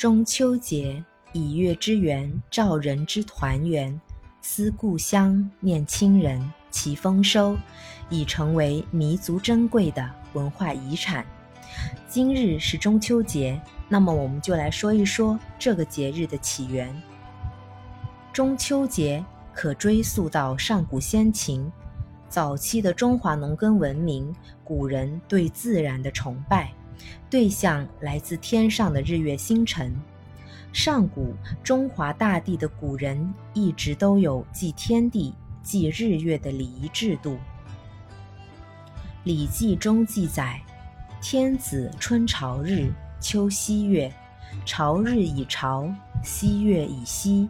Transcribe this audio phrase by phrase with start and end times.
[0.00, 4.00] 中秋节，以月之圆，照人之团圆，
[4.40, 7.54] 思故乡，念亲人，祈丰收，
[8.08, 11.22] 已成为弥足珍贵的文化遗产。
[12.08, 13.60] 今日是中秋节，
[13.90, 16.90] 那么我们就来说一说这个节日的起源。
[18.32, 19.22] 中秋节
[19.52, 21.70] 可追溯到上古先秦，
[22.26, 26.72] 早期的中华农耕文明，古人对自然的崇拜。
[27.28, 29.94] 对象来自天上的日月星辰。
[30.72, 37.32] 上古中华大地的古人一直都有祭天地、祭日月的礼仪制度。
[39.24, 40.60] 《礼记》中记载
[41.20, 44.12] ：“天子春朝日，秋夕月。
[44.64, 45.92] 朝日以朝，
[46.22, 47.48] 夕月以夕。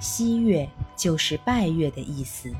[0.00, 2.52] 夕月就是拜月的意思，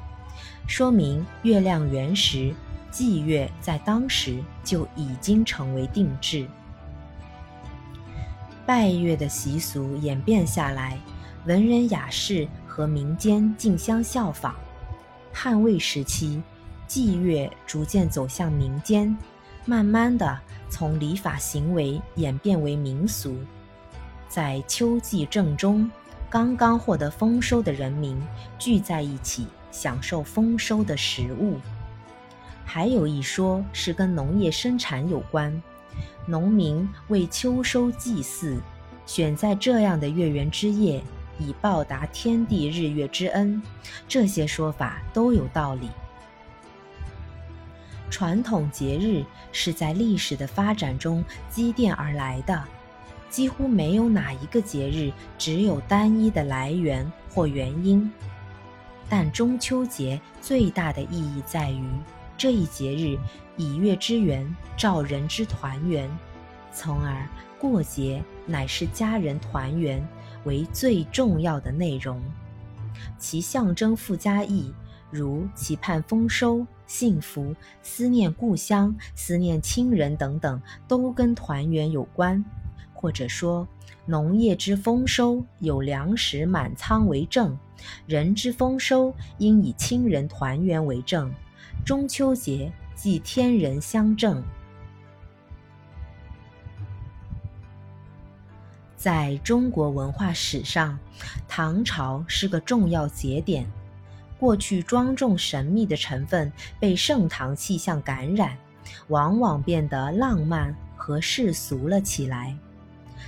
[0.66, 2.54] 说明月亮圆时。”
[2.90, 6.46] 祭月在当时就已经成为定制，
[8.66, 10.98] 拜月的习俗演变下来，
[11.46, 14.54] 文人雅士和民间竞相效仿。
[15.32, 16.42] 汉魏时期，
[16.88, 19.16] 祭月逐渐走向民间，
[19.64, 23.36] 慢慢的从礼法行为演变为民俗。
[24.28, 25.88] 在秋季正中，
[26.28, 28.20] 刚刚获得丰收的人民
[28.58, 31.56] 聚在一起，享受丰收的食物。
[32.72, 35.60] 还有一说是跟农业生产有关，
[36.24, 38.60] 农民为秋收祭祀，
[39.04, 41.02] 选在这样的月圆之夜，
[41.36, 43.60] 以报答天地日月之恩。
[44.06, 45.88] 这些说法都有道理。
[48.08, 52.62] 传统节日是在历史的发展中积淀而来的，
[53.28, 58.08] 几乎没有哪一个节日只有单一的来源或原因。
[59.08, 61.84] 但中秋节最大的意义在于。
[62.40, 63.18] 这一节日
[63.58, 66.10] 以月之圆照人之团圆，
[66.72, 70.02] 从而过节乃是家人团圆
[70.44, 72.18] 为最重要的内容。
[73.18, 74.72] 其象征附加意，
[75.10, 82.42] 如期盼丰收、幸福、思念故乡、思念亲人等等，都跟团圆有关。
[82.94, 83.68] 或者说，
[84.06, 87.58] 农业之丰收有粮食满仓为证，
[88.06, 91.30] 人之丰收应以亲人团圆为证。
[91.84, 94.42] 中秋节即天人相正，
[98.96, 100.96] 在中国文化史上，
[101.48, 103.66] 唐朝是个重要节点。
[104.38, 108.56] 过去庄重神秘的成分被盛唐气象感染，
[109.08, 112.56] 往往变得浪漫和世俗了起来。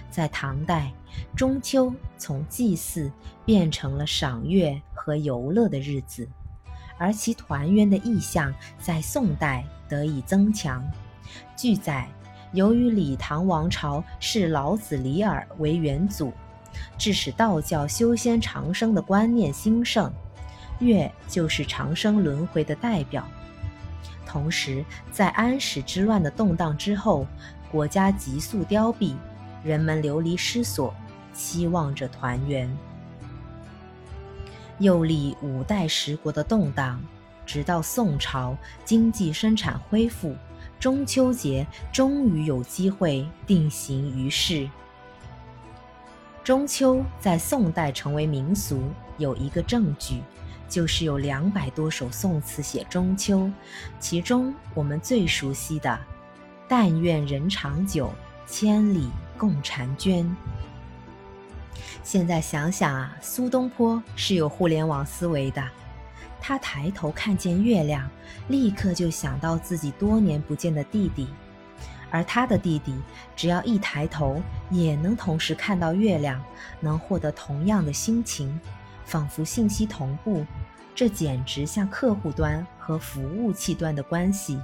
[0.09, 0.93] 在唐代，
[1.35, 3.11] 中秋从祭祀
[3.45, 6.29] 变成了赏月和游乐的日子。
[6.99, 10.85] 而其团圆的意象在宋代得以增强。
[11.57, 12.09] 据载，
[12.53, 16.33] 由于李唐王朝视老子李耳为元祖，
[16.99, 20.13] 致使道教修仙长生的观念兴盛，
[20.81, 23.27] 月就是长生轮回的代表。
[24.27, 27.27] 同时，在安史之乱的动荡之后，
[27.71, 29.15] 国家急速凋敝，
[29.63, 30.95] 人们流离失所，
[31.35, 32.75] 期望着团圆。
[34.83, 37.01] 又历五代十国的动荡，
[37.47, 40.35] 直到宋朝经济生产恢复，
[40.81, 44.69] 中秋节终于有机会定型于世。
[46.43, 48.83] 中秋在宋代成为民俗，
[49.19, 50.21] 有一个证据，
[50.69, 53.49] 就是有两百多首宋词写中秋，
[54.01, 55.97] 其中我们最熟悉的
[56.67, 58.13] “但愿人长久，
[58.45, 60.29] 千里共婵娟”。
[62.03, 65.63] 现在想想啊，苏东坡是有互联网思维的。
[66.41, 68.11] 他抬头看见月亮，
[68.49, 71.29] 立刻就想到自己多年不见的弟弟，
[72.11, 72.95] 而他的弟弟
[73.37, 76.43] 只要一抬头，也能同时看到月亮，
[76.81, 78.59] 能获得同样的心情，
[79.05, 80.45] 仿佛信息同步。
[80.95, 84.61] 这简直像客户端和服务器端的关系。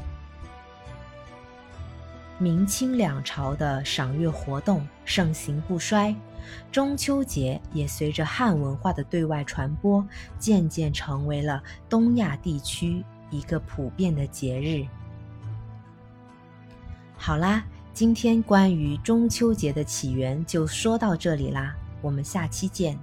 [2.39, 6.15] 明清两朝的赏月活动盛行不衰，
[6.71, 10.07] 中秋节也随着汉文化的对外传播，
[10.39, 14.87] 渐渐成为了东亚地区一个普遍的节日。
[17.17, 22.97] 好啦，今天关于中秋节的起源就说到这里啦，我们下期见。